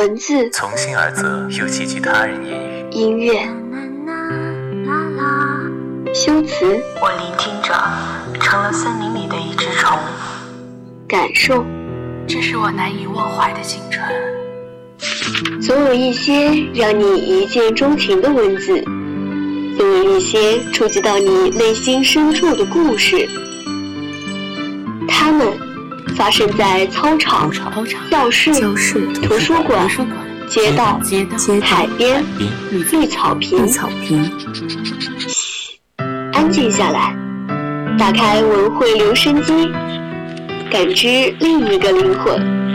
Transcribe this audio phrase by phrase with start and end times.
[0.00, 2.86] 文字从心而泽，又寄居他人言语。
[2.90, 3.46] 音乐
[6.14, 6.64] 修辞
[7.02, 7.74] 我聆听着，
[8.40, 9.98] 成了森林里的一只虫。
[11.06, 11.66] 感受，
[12.26, 14.02] 这是我难以忘怀的青春。
[15.60, 18.82] 总有一些让你一见钟情的文字，
[19.76, 23.28] 总有一些触及到你内心深处的故事。
[25.06, 25.46] 他们
[26.20, 27.50] 发生在操场、
[28.10, 28.52] 教室、
[29.22, 29.88] 图书馆、
[30.46, 31.00] 街道、
[31.62, 32.22] 海边、
[32.70, 33.66] 绿草坪。
[33.66, 33.80] 嘘，
[36.34, 37.16] 安静下来，
[37.98, 39.72] 打开文汇留声机，
[40.70, 42.69] 感知另一个灵魂。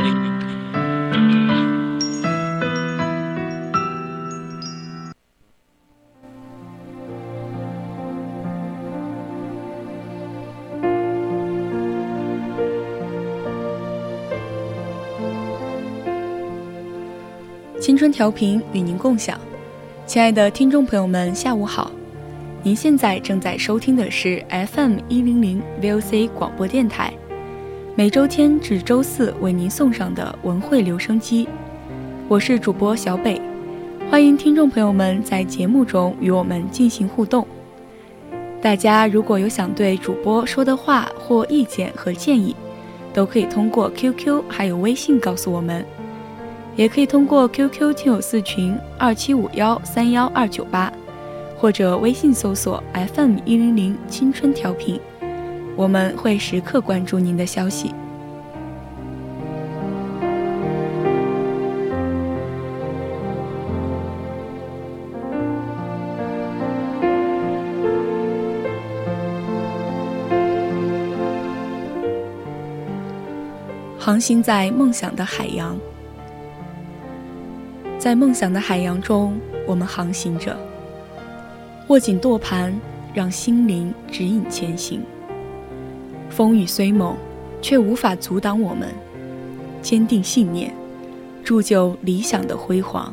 [17.85, 19.39] 青春调频与您共享，
[20.07, 21.91] 亲爱的听众朋友们，下午好！
[22.63, 27.13] 您现在正在收听的是 FM 一零零 VOC 广播电台，
[27.93, 31.47] 每周天至周四为您送上的文汇留声机，
[32.27, 33.39] 我是主播小北，
[34.09, 37.47] 欢迎听众朋友们在节目中与我们进行互动。
[38.63, 42.55] 大家如果有想对主播说的话或意见和建议，
[43.13, 45.85] 都可以通过 QQ 还有微信告诉我们。
[46.75, 50.91] 也可以通过 QQ 听友四群二七五幺三幺二九八，
[51.57, 54.99] 或者微信搜索 FM 一零零青春调频，
[55.77, 57.93] 我们会时刻关注您的消息。
[73.97, 75.75] 航行在梦想的海洋。
[78.05, 80.55] 在梦想的海洋中，我们航行着，
[81.87, 82.71] 握紧舵盘，
[83.15, 85.01] 让心灵指引前行。
[86.29, 87.17] 风雨虽猛，
[87.63, 88.89] 却无法阻挡我们
[89.81, 90.71] 坚定信念，
[91.43, 93.11] 铸就理想的辉煌。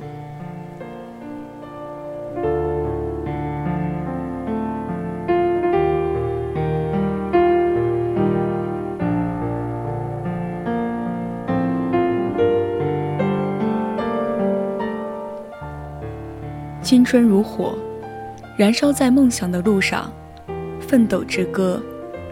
[16.93, 17.75] 青春如火，
[18.55, 20.13] 燃烧在梦想的路上，
[20.79, 21.83] 奋斗之歌，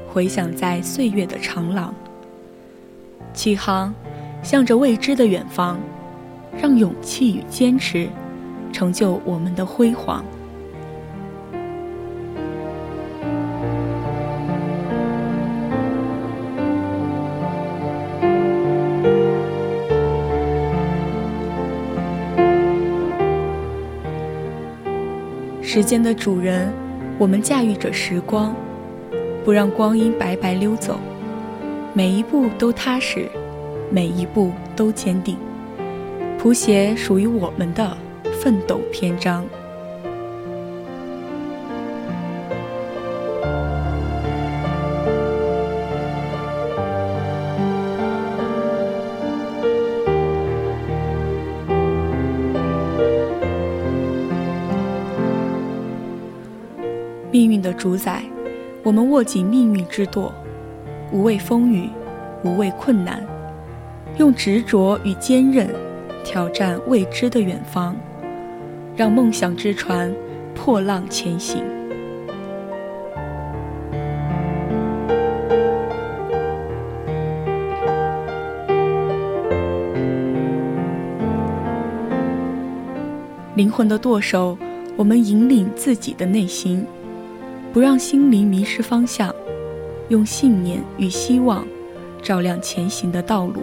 [0.07, 1.95] 回响在岁月的长廊。
[3.33, 3.95] 启航，
[4.43, 5.81] 向着未知的远方，
[6.61, 8.07] 让勇气与坚持，
[8.71, 10.23] 成就我们的辉煌。
[25.73, 26.69] 时间的主人，
[27.17, 28.53] 我们驾驭着时光，
[29.45, 30.99] 不让光阴白白溜走，
[31.93, 33.29] 每一步都踏实，
[33.89, 35.37] 每一步都坚定，
[36.37, 37.97] 谱写属于我们的
[38.43, 39.47] 奋斗篇章。
[57.81, 58.23] 主宰，
[58.83, 60.31] 我们握紧命运之舵，
[61.11, 61.89] 无畏风雨，
[62.45, 63.27] 无畏困难，
[64.19, 65.67] 用执着与坚韧
[66.23, 67.97] 挑战未知的远方，
[68.95, 70.15] 让梦想之船
[70.55, 71.65] 破浪前行。
[83.55, 84.59] 灵魂的舵手，
[84.99, 86.87] 我们引领自己的内心。
[87.73, 89.33] 不让心灵迷失方向，
[90.09, 91.65] 用信念与希望
[92.21, 93.63] 照亮前行的道路，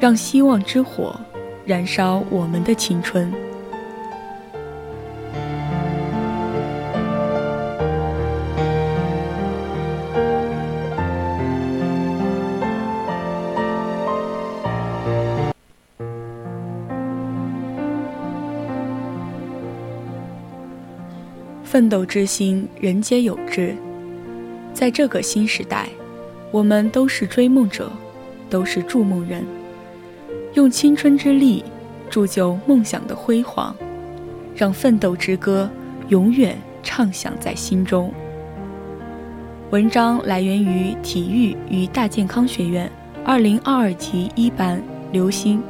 [0.00, 1.14] 让希望之火
[1.66, 3.30] 燃烧我们的青春。
[21.66, 23.74] 奋斗之心，人皆有之。
[24.72, 25.88] 在这个新时代，
[26.52, 27.90] 我们都是追梦者，
[28.48, 29.44] 都是筑梦人。
[30.54, 31.64] 用青春之力，
[32.08, 33.74] 铸就梦想的辉煌，
[34.54, 35.68] 让奋斗之歌
[36.08, 38.14] 永远唱响在心中。
[39.70, 42.88] 文章来源于体育与大健康学院
[43.24, 44.80] 二零二二级一班
[45.10, 45.60] 刘星。